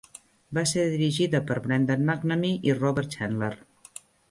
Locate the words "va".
0.57-0.61